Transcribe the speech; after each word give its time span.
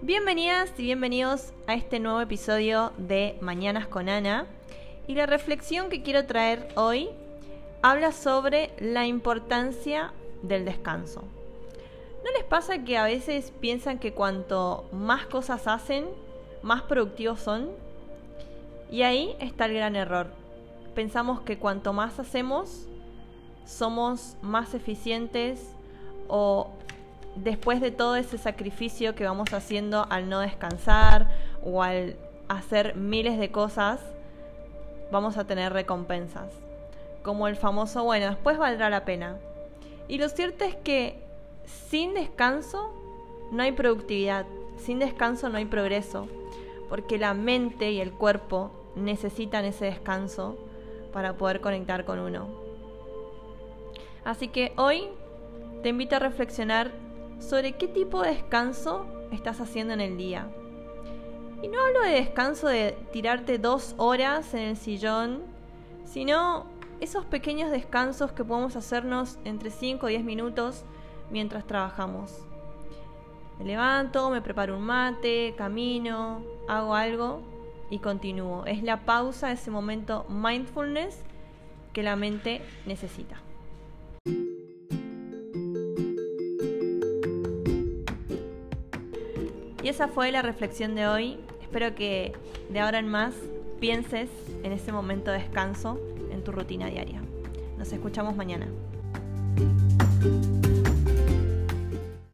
Bienvenidas 0.00 0.70
y 0.78 0.84
bienvenidos 0.84 1.52
a 1.66 1.74
este 1.74 1.98
nuevo 1.98 2.20
episodio 2.20 2.92
de 2.98 3.36
Mañanas 3.40 3.88
con 3.88 4.08
Ana. 4.08 4.46
Y 5.08 5.16
la 5.16 5.26
reflexión 5.26 5.90
que 5.90 6.02
quiero 6.02 6.24
traer 6.24 6.68
hoy 6.76 7.08
habla 7.82 8.12
sobre 8.12 8.70
la 8.78 9.08
importancia 9.08 10.12
del 10.42 10.64
descanso. 10.64 11.24
¿No 12.24 12.30
les 12.30 12.44
pasa 12.44 12.84
que 12.84 12.96
a 12.96 13.06
veces 13.06 13.52
piensan 13.60 13.98
que 13.98 14.14
cuanto 14.14 14.88
más 14.92 15.26
cosas 15.26 15.66
hacen, 15.66 16.06
más 16.62 16.82
productivos 16.82 17.40
son? 17.40 17.68
Y 18.92 19.02
ahí 19.02 19.34
está 19.40 19.64
el 19.64 19.74
gran 19.74 19.96
error. 19.96 20.28
Pensamos 20.94 21.40
que 21.40 21.58
cuanto 21.58 21.92
más 21.92 22.20
hacemos, 22.20 22.86
somos 23.66 24.36
más 24.42 24.74
eficientes 24.74 25.74
o 26.28 26.70
después 27.42 27.80
de 27.80 27.90
todo 27.90 28.16
ese 28.16 28.38
sacrificio 28.38 29.14
que 29.14 29.24
vamos 29.24 29.52
haciendo 29.52 30.06
al 30.10 30.28
no 30.28 30.40
descansar 30.40 31.28
o 31.62 31.82
al 31.82 32.16
hacer 32.48 32.96
miles 32.96 33.38
de 33.38 33.50
cosas, 33.50 34.00
vamos 35.10 35.36
a 35.36 35.46
tener 35.46 35.72
recompensas. 35.72 36.52
Como 37.22 37.48
el 37.48 37.56
famoso, 37.56 38.04
bueno, 38.04 38.26
después 38.26 38.58
valdrá 38.58 38.90
la 38.90 39.04
pena. 39.04 39.36
Y 40.08 40.18
lo 40.18 40.28
cierto 40.28 40.64
es 40.64 40.74
que 40.76 41.18
sin 41.64 42.14
descanso 42.14 42.92
no 43.50 43.62
hay 43.62 43.72
productividad, 43.72 44.46
sin 44.78 44.98
descanso 44.98 45.48
no 45.48 45.58
hay 45.58 45.66
progreso, 45.66 46.28
porque 46.88 47.18
la 47.18 47.34
mente 47.34 47.90
y 47.92 48.00
el 48.00 48.12
cuerpo 48.12 48.70
necesitan 48.96 49.64
ese 49.64 49.86
descanso 49.86 50.56
para 51.12 51.34
poder 51.34 51.60
conectar 51.60 52.04
con 52.04 52.18
uno. 52.18 52.48
Así 54.24 54.48
que 54.48 54.72
hoy 54.76 55.08
te 55.82 55.90
invito 55.90 56.16
a 56.16 56.18
reflexionar 56.18 56.90
sobre 57.38 57.72
qué 57.72 57.88
tipo 57.88 58.22
de 58.22 58.30
descanso 58.30 59.06
estás 59.32 59.60
haciendo 59.60 59.94
en 59.94 60.00
el 60.00 60.16
día. 60.16 60.48
Y 61.62 61.68
no 61.68 61.80
hablo 61.80 62.02
de 62.02 62.10
descanso 62.10 62.68
de 62.68 62.96
tirarte 63.12 63.58
dos 63.58 63.94
horas 63.96 64.54
en 64.54 64.60
el 64.60 64.76
sillón, 64.76 65.42
sino 66.04 66.66
esos 67.00 67.24
pequeños 67.24 67.70
descansos 67.70 68.32
que 68.32 68.44
podemos 68.44 68.76
hacernos 68.76 69.38
entre 69.44 69.70
5 69.70 70.06
o 70.06 70.08
10 70.08 70.24
minutos 70.24 70.84
mientras 71.30 71.66
trabajamos. 71.66 72.44
Me 73.58 73.64
levanto, 73.64 74.30
me 74.30 74.40
preparo 74.40 74.76
un 74.76 74.84
mate, 74.84 75.54
camino, 75.56 76.42
hago 76.68 76.94
algo 76.94 77.42
y 77.90 77.98
continúo. 77.98 78.64
Es 78.66 78.82
la 78.82 79.04
pausa, 79.04 79.50
ese 79.50 79.70
momento 79.70 80.26
mindfulness 80.28 81.22
que 81.92 82.04
la 82.04 82.14
mente 82.14 82.62
necesita. 82.86 83.47
Y 89.82 89.88
esa 89.88 90.08
fue 90.08 90.32
la 90.32 90.42
reflexión 90.42 90.94
de 90.94 91.06
hoy. 91.06 91.38
Espero 91.62 91.94
que 91.94 92.32
de 92.68 92.80
ahora 92.80 92.98
en 92.98 93.08
más 93.08 93.34
pienses 93.80 94.28
en 94.62 94.72
ese 94.72 94.92
momento 94.92 95.30
de 95.30 95.38
descanso 95.38 96.00
en 96.32 96.42
tu 96.42 96.52
rutina 96.52 96.86
diaria. 96.86 97.22
Nos 97.78 97.92
escuchamos 97.92 98.34
mañana. 98.36 98.66